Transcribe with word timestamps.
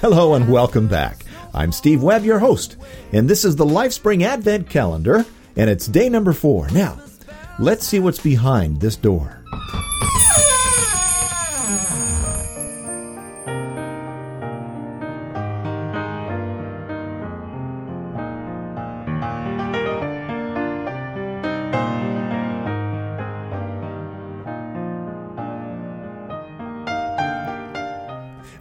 Hello 0.00 0.32
and 0.32 0.48
welcome 0.48 0.88
back. 0.88 1.26
I'm 1.52 1.72
Steve 1.72 2.02
Webb, 2.02 2.24
your 2.24 2.38
host, 2.38 2.78
and 3.12 3.28
this 3.28 3.44
is 3.44 3.56
the 3.56 3.66
LifeSpring 3.66 4.22
Advent 4.22 4.70
Calendar, 4.70 5.26
and 5.56 5.68
it's 5.68 5.86
day 5.86 6.08
number 6.08 6.32
four. 6.32 6.70
Now, 6.70 6.98
let's 7.58 7.86
see 7.86 7.98
what's 7.98 8.18
behind 8.18 8.80
this 8.80 8.96
door. 8.96 9.39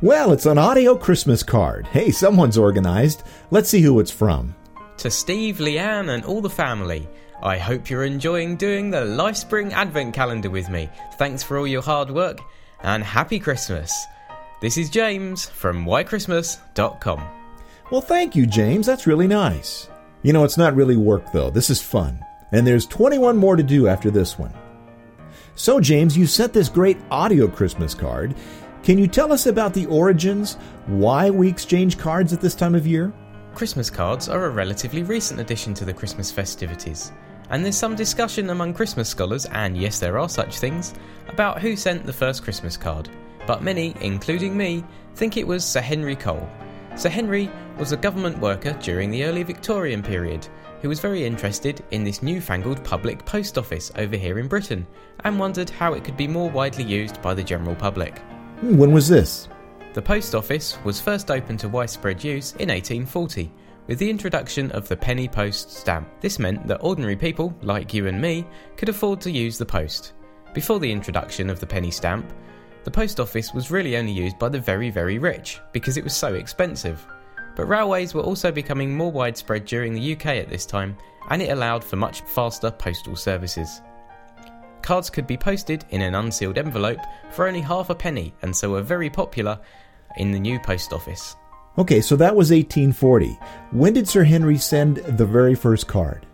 Well, 0.01 0.31
it's 0.31 0.45
an 0.45 0.57
audio 0.57 0.95
Christmas 0.95 1.43
card. 1.43 1.85
Hey, 1.87 2.09
someone's 2.09 2.57
organized. 2.57 3.23
Let's 3.51 3.67
see 3.67 3.81
who 3.81 3.99
it's 3.99 4.09
from. 4.09 4.55
To 4.99 5.11
Steve, 5.11 5.57
Leanne, 5.57 6.07
and 6.07 6.23
all 6.23 6.39
the 6.39 6.49
family. 6.49 7.05
I 7.43 7.57
hope 7.57 7.89
you're 7.89 8.05
enjoying 8.05 8.55
doing 8.55 8.89
the 8.89 9.01
LifeSpring 9.01 9.73
Advent 9.73 10.13
Calendar 10.13 10.49
with 10.49 10.69
me. 10.69 10.89
Thanks 11.17 11.43
for 11.43 11.57
all 11.57 11.67
your 11.67 11.81
hard 11.81 12.11
work 12.11 12.39
and 12.81 13.03
happy 13.03 13.39
Christmas. 13.39 13.93
This 14.61 14.77
is 14.77 14.89
James 14.89 15.49
from 15.49 15.85
whychristmas.com. 15.85 17.21
Well, 17.91 17.99
thank 17.99 18.37
you, 18.37 18.45
James. 18.45 18.85
That's 18.85 19.05
really 19.05 19.27
nice. 19.27 19.89
You 20.23 20.31
know, 20.31 20.45
it's 20.45 20.57
not 20.57 20.77
really 20.77 20.95
work, 20.95 21.29
though. 21.33 21.49
This 21.49 21.69
is 21.69 21.81
fun. 21.81 22.23
And 22.53 22.65
there's 22.65 22.85
21 22.85 23.35
more 23.35 23.57
to 23.57 23.63
do 23.63 23.89
after 23.89 24.09
this 24.09 24.39
one. 24.39 24.53
So, 25.55 25.81
James, 25.81 26.17
you 26.17 26.25
sent 26.25 26.53
this 26.53 26.69
great 26.69 26.97
audio 27.11 27.49
Christmas 27.49 27.93
card. 27.93 28.33
Can 28.83 28.97
you 28.97 29.07
tell 29.07 29.33
us 29.33 29.45
about 29.45 29.73
the 29.73 29.85
origins, 29.87 30.55
why 30.87 31.29
we 31.29 31.49
exchange 31.49 31.97
cards 31.97 32.31
at 32.31 32.39
this 32.39 32.55
time 32.55 32.75
of 32.75 32.87
year? 32.87 33.13
Christmas 33.53 33.89
cards 33.89 34.29
are 34.29 34.45
a 34.45 34.49
relatively 34.49 35.03
recent 35.03 35.41
addition 35.41 35.73
to 35.75 35.85
the 35.85 35.93
Christmas 35.93 36.31
festivities, 36.31 37.11
and 37.49 37.63
there's 37.63 37.75
some 37.75 37.93
discussion 37.93 38.49
among 38.51 38.73
Christmas 38.73 39.09
scholars, 39.09 39.45
and 39.47 39.77
yes, 39.77 39.99
there 39.99 40.17
are 40.17 40.29
such 40.29 40.59
things, 40.59 40.93
about 41.27 41.61
who 41.61 41.75
sent 41.75 42.05
the 42.05 42.13
first 42.13 42.41
Christmas 42.41 42.77
card. 42.77 43.09
But 43.45 43.63
many, 43.63 43.95
including 43.99 44.55
me, 44.55 44.85
think 45.13 45.35
it 45.35 45.45
was 45.45 45.65
Sir 45.65 45.81
Henry 45.81 46.15
Cole. 46.15 46.49
Sir 46.95 47.09
Henry 47.09 47.51
was 47.77 47.91
a 47.91 47.97
government 47.97 48.39
worker 48.39 48.77
during 48.81 49.11
the 49.11 49.25
early 49.25 49.43
Victorian 49.43 50.01
period 50.01 50.47
who 50.81 50.87
was 50.87 51.01
very 51.01 51.25
interested 51.25 51.83
in 51.91 52.05
this 52.05 52.23
newfangled 52.23 52.81
public 52.85 53.25
post 53.25 53.57
office 53.57 53.91
over 53.97 54.15
here 54.15 54.39
in 54.39 54.47
Britain 54.47 54.87
and 55.25 55.37
wondered 55.37 55.69
how 55.69 55.93
it 55.93 56.05
could 56.05 56.15
be 56.15 56.27
more 56.27 56.49
widely 56.49 56.85
used 56.85 57.21
by 57.21 57.33
the 57.33 57.43
general 57.43 57.75
public. 57.75 58.21
When 58.61 58.91
was 58.91 59.07
this? 59.07 59.47
The 59.93 60.01
post 60.01 60.35
office 60.35 60.77
was 60.83 60.99
first 60.99 61.31
opened 61.31 61.59
to 61.59 61.69
widespread 61.69 62.21
use 62.21 62.51
in 62.55 62.67
1840 62.67 63.49
with 63.87 63.99
the 63.99 64.09
introduction 64.09 64.69
of 64.71 64.85
the 64.85 64.97
penny 64.97 65.29
post 65.29 65.71
stamp. 65.71 66.09
This 66.19 66.39
meant 66.39 66.67
that 66.67 66.83
ordinary 66.83 67.15
people, 67.15 67.55
like 67.61 67.93
you 67.93 68.07
and 68.07 68.21
me, 68.21 68.45
could 68.75 68.89
afford 68.89 69.21
to 69.21 69.31
use 69.31 69.57
the 69.57 69.65
post. 69.65 70.11
Before 70.53 70.77
the 70.77 70.91
introduction 70.91 71.49
of 71.49 71.61
the 71.61 71.65
penny 71.65 71.89
stamp, 71.89 72.33
the 72.83 72.91
post 72.91 73.21
office 73.21 73.53
was 73.53 73.71
really 73.71 73.95
only 73.95 74.11
used 74.11 74.37
by 74.37 74.49
the 74.49 74.59
very, 74.59 74.89
very 74.89 75.19
rich 75.19 75.61
because 75.71 75.95
it 75.95 76.03
was 76.03 76.13
so 76.13 76.33
expensive. 76.33 77.07
But 77.55 77.69
railways 77.69 78.13
were 78.13 78.23
also 78.23 78.51
becoming 78.51 78.93
more 78.93 79.11
widespread 79.11 79.63
during 79.63 79.93
the 79.93 80.13
UK 80.13 80.25
at 80.25 80.49
this 80.49 80.65
time, 80.65 80.97
and 81.29 81.41
it 81.41 81.51
allowed 81.51 81.81
for 81.81 81.95
much 81.95 82.23
faster 82.23 82.71
postal 82.71 83.15
services. 83.15 83.79
Cards 84.89 85.11
could 85.11 85.27
be 85.27 85.37
posted 85.37 85.85
in 85.91 86.01
an 86.01 86.15
unsealed 86.15 86.57
envelope 86.57 86.97
for 87.29 87.47
only 87.47 87.61
half 87.61 87.91
a 87.91 87.93
penny 87.93 88.33
and 88.41 88.55
so 88.55 88.71
were 88.71 88.81
very 88.81 89.07
popular 89.07 89.59
in 90.17 90.31
the 90.31 90.39
new 90.39 90.59
post 90.59 90.93
office. 90.93 91.35
Okay, 91.77 92.01
so 92.01 92.15
that 92.15 92.35
was 92.35 92.49
1840. 92.49 93.37
When 93.69 93.93
did 93.93 94.09
Sir 94.09 94.23
Henry 94.23 94.57
send 94.57 94.95
the 94.95 95.27
very 95.27 95.53
first 95.53 95.85
card? 95.85 96.25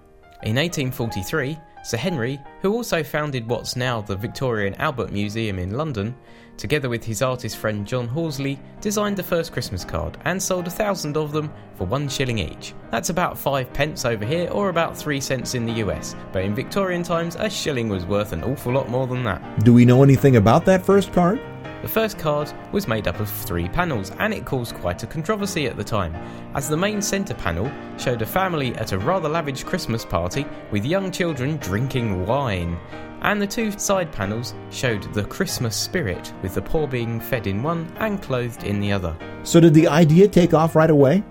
In 0.43 0.55
1843, 0.55 1.59
Sir 1.85 1.97
Henry, 1.97 2.41
who 2.63 2.73
also 2.73 3.03
founded 3.03 3.47
what's 3.47 3.75
now 3.75 4.01
the 4.01 4.15
Victoria 4.15 4.65
and 4.65 4.81
Albert 4.81 5.11
Museum 5.11 5.59
in 5.59 5.77
London, 5.77 6.15
together 6.57 6.89
with 6.89 7.03
his 7.03 7.21
artist 7.21 7.57
friend 7.57 7.85
John 7.85 8.07
Horsley, 8.07 8.59
designed 8.81 9.17
the 9.17 9.21
first 9.21 9.51
Christmas 9.51 9.85
card 9.85 10.17
and 10.25 10.41
sold 10.41 10.65
a 10.65 10.71
thousand 10.71 11.15
of 11.15 11.31
them 11.31 11.53
for 11.75 11.85
one 11.85 12.09
shilling 12.09 12.39
each. 12.39 12.73
That's 12.89 13.11
about 13.11 13.37
five 13.37 13.71
pence 13.71 14.03
over 14.03 14.25
here, 14.25 14.49
or 14.49 14.69
about 14.69 14.97
three 14.97 15.21
cents 15.21 15.53
in 15.53 15.63
the 15.63 15.73
US, 15.73 16.15
but 16.33 16.43
in 16.43 16.55
Victorian 16.55 17.03
times, 17.03 17.35
a 17.35 17.47
shilling 17.51 17.87
was 17.87 18.03
worth 18.03 18.33
an 18.33 18.43
awful 18.43 18.73
lot 18.73 18.89
more 18.89 19.05
than 19.05 19.23
that. 19.25 19.63
Do 19.63 19.71
we 19.71 19.85
know 19.85 20.01
anything 20.01 20.37
about 20.37 20.65
that 20.65 20.83
first 20.83 21.13
card? 21.13 21.39
The 21.85 21.91
first 21.91 22.17
card 22.17 22.51
was 22.71 22.87
made 22.87 23.07
up 23.07 23.19
of 23.19 23.29
three 23.29 23.69
panels 23.69 24.11
and 24.17 24.33
it 24.33 24.43
caused 24.43 24.73
quite 24.73 25.03
a 25.03 25.05
controversy 25.05 25.67
at 25.67 25.77
the 25.77 25.83
time, 25.83 26.15
as 26.55 26.67
the 26.67 26.75
main 26.75 26.99
centre 26.99 27.35
panel 27.35 27.71
showed 27.99 28.23
a 28.23 28.25
family 28.25 28.73
at 28.77 28.91
a 28.91 28.97
rather 28.97 29.29
lavish 29.29 29.63
Christmas 29.63 30.03
party 30.03 30.47
with 30.71 30.83
young 30.83 31.11
children 31.11 31.57
drinking 31.57 32.25
wine, 32.25 32.75
and 33.21 33.39
the 33.39 33.45
two 33.45 33.71
side 33.71 34.11
panels 34.11 34.55
showed 34.71 35.13
the 35.13 35.25
Christmas 35.25 35.75
spirit 35.75 36.33
with 36.41 36.55
the 36.55 36.61
poor 36.63 36.87
being 36.87 37.19
fed 37.19 37.45
in 37.45 37.61
one 37.61 37.93
and 37.99 38.19
clothed 38.19 38.63
in 38.63 38.79
the 38.79 38.91
other. 38.91 39.15
So, 39.43 39.59
did 39.59 39.75
the 39.75 39.87
idea 39.87 40.27
take 40.27 40.55
off 40.55 40.75
right 40.75 40.89
away? 40.89 41.23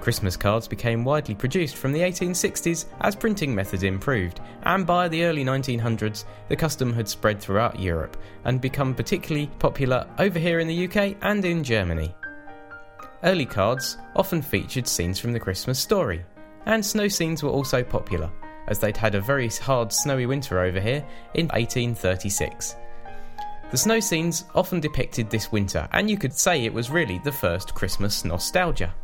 Christmas 0.00 0.36
cards 0.36 0.66
became 0.66 1.04
widely 1.04 1.34
produced 1.34 1.76
from 1.76 1.92
the 1.92 2.00
1860s 2.00 2.86
as 3.00 3.14
printing 3.14 3.54
methods 3.54 3.82
improved, 3.82 4.40
and 4.62 4.86
by 4.86 5.08
the 5.08 5.24
early 5.24 5.44
1900s, 5.44 6.24
the 6.48 6.56
custom 6.56 6.92
had 6.92 7.08
spread 7.08 7.40
throughout 7.40 7.78
Europe 7.78 8.16
and 8.44 8.60
become 8.60 8.94
particularly 8.94 9.48
popular 9.58 10.06
over 10.18 10.38
here 10.38 10.58
in 10.58 10.68
the 10.68 10.86
UK 10.86 11.16
and 11.22 11.44
in 11.44 11.62
Germany. 11.62 12.14
Early 13.22 13.46
cards 13.46 13.98
often 14.16 14.40
featured 14.40 14.88
scenes 14.88 15.18
from 15.18 15.32
the 15.32 15.40
Christmas 15.40 15.78
story, 15.78 16.24
and 16.66 16.84
snow 16.84 17.08
scenes 17.08 17.42
were 17.42 17.50
also 17.50 17.82
popular, 17.82 18.30
as 18.68 18.78
they'd 18.78 18.96
had 18.96 19.14
a 19.14 19.20
very 19.20 19.48
hard 19.48 19.92
snowy 19.92 20.26
winter 20.26 20.60
over 20.60 20.80
here 20.80 21.04
in 21.34 21.48
1836. 21.48 22.76
The 23.70 23.76
snow 23.76 24.00
scenes 24.00 24.46
often 24.54 24.80
depicted 24.80 25.30
this 25.30 25.52
winter, 25.52 25.88
and 25.92 26.10
you 26.10 26.18
could 26.18 26.32
say 26.32 26.64
it 26.64 26.72
was 26.72 26.90
really 26.90 27.18
the 27.18 27.30
first 27.30 27.74
Christmas 27.74 28.24
nostalgia. 28.24 28.94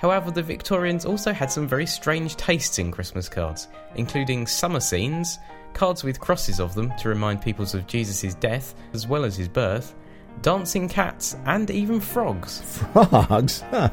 However, 0.00 0.30
the 0.30 0.42
Victorians 0.42 1.04
also 1.04 1.30
had 1.30 1.52
some 1.52 1.68
very 1.68 1.84
strange 1.84 2.36
tastes 2.36 2.78
in 2.78 2.90
Christmas 2.90 3.28
cards, 3.28 3.68
including 3.96 4.46
summer 4.46 4.80
scenes, 4.80 5.38
cards 5.74 6.02
with 6.02 6.18
crosses 6.18 6.58
of 6.58 6.74
them 6.74 6.90
to 7.00 7.10
remind 7.10 7.42
people 7.42 7.66
of 7.66 7.86
Jesus' 7.86 8.34
death 8.34 8.74
as 8.94 9.06
well 9.06 9.26
as 9.26 9.36
his 9.36 9.46
birth, 9.46 9.94
dancing 10.40 10.88
cats, 10.88 11.36
and 11.44 11.70
even 11.70 12.00
frogs. 12.00 12.62
Frogs? 12.92 13.60
Huh. 13.70 13.90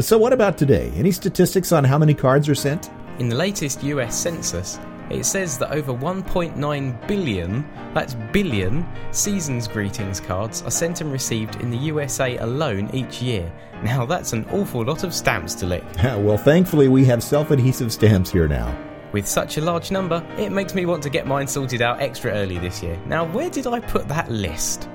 So, 0.00 0.18
what 0.18 0.32
about 0.32 0.58
today? 0.58 0.92
Any 0.96 1.12
statistics 1.12 1.70
on 1.70 1.84
how 1.84 1.96
many 1.96 2.12
cards 2.14 2.48
are 2.48 2.54
sent? 2.56 2.90
In 3.20 3.28
the 3.28 3.36
latest 3.36 3.84
US 3.84 4.18
census, 4.18 4.80
it 5.10 5.24
says 5.24 5.58
that 5.58 5.72
over 5.72 5.92
1.9 5.92 7.06
billion, 7.08 7.68
that's 7.94 8.14
billion, 8.32 8.86
season's 9.10 9.66
greetings 9.68 10.20
cards 10.20 10.62
are 10.62 10.70
sent 10.70 11.00
and 11.00 11.10
received 11.12 11.56
in 11.56 11.70
the 11.70 11.76
USA 11.78 12.36
alone 12.38 12.88
each 12.92 13.20
year. 13.20 13.52
Now 13.82 14.06
that's 14.06 14.32
an 14.32 14.44
awful 14.50 14.84
lot 14.84 15.04
of 15.04 15.12
stamps 15.12 15.54
to 15.56 15.66
lick. 15.66 15.84
well, 16.02 16.36
thankfully, 16.36 16.88
we 16.88 17.04
have 17.06 17.22
self 17.22 17.50
adhesive 17.50 17.92
stamps 17.92 18.30
here 18.30 18.48
now. 18.48 18.76
With 19.12 19.26
such 19.26 19.58
a 19.58 19.60
large 19.60 19.90
number, 19.90 20.24
it 20.38 20.52
makes 20.52 20.74
me 20.74 20.86
want 20.86 21.02
to 21.02 21.10
get 21.10 21.26
mine 21.26 21.48
sorted 21.48 21.82
out 21.82 22.00
extra 22.00 22.30
early 22.30 22.58
this 22.58 22.82
year. 22.82 22.96
Now, 23.06 23.24
where 23.24 23.50
did 23.50 23.66
I 23.66 23.80
put 23.80 24.06
that 24.08 24.30
list? 24.30 24.88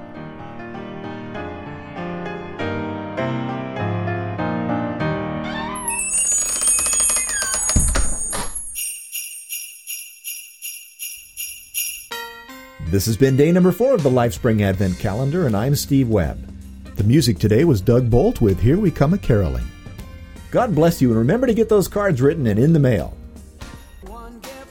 This 12.87 13.07
has 13.07 13.17
been 13.17 13.35
day 13.35 13.51
number 13.51 13.71
four 13.71 13.95
of 13.95 14.03
the 14.03 14.11
LifeSpring 14.11 14.61
Advent 14.61 14.99
Calendar, 14.99 15.47
and 15.47 15.57
I'm 15.57 15.75
Steve 15.75 16.07
Webb. 16.07 16.47
The 16.97 17.03
music 17.03 17.39
today 17.39 17.63
was 17.63 17.81
Doug 17.81 18.11
Boldt 18.11 18.41
with 18.41 18.59
Here 18.59 18.77
We 18.77 18.91
Come 18.91 19.15
a 19.15 19.17
Caroling. 19.17 19.65
God 20.51 20.75
bless 20.75 21.01
you, 21.01 21.09
and 21.09 21.17
remember 21.17 21.47
to 21.47 21.55
get 21.55 21.67
those 21.67 21.87
cards 21.87 22.21
written 22.21 22.45
and 22.45 22.59
in 22.59 22.73
the 22.73 22.79
mail. 22.79 23.17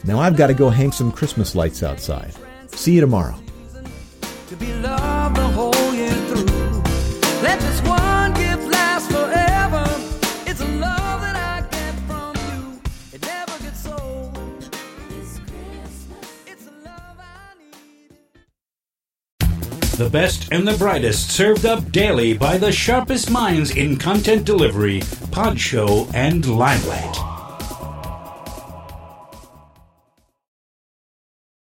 Now 0.05 0.21
I've 0.21 0.37
got 0.37 0.47
to 0.47 0.55
go 0.55 0.71
hang 0.71 0.93
some 0.93 1.11
Christmas 1.11 1.57
lights 1.57 1.83
outside. 1.83 2.33
See 2.69 2.95
you 2.95 3.01
tomorrow. 3.01 3.35
The 19.97 20.11
best 20.11 20.49
and 20.51 20.67
the 20.67 20.77
brightest 20.77 21.31
served 21.31 21.65
up 21.65 21.93
daily 21.93 22.37
by 22.37 22.59
the 22.59 22.73
sharpest 22.73 23.31
minds 23.31 23.71
in 23.77 23.97
content 23.97 24.45
delivery, 24.45 25.03
pod 25.31 25.61
show, 25.61 26.09
and 26.13 26.45
limelight. 26.45 27.34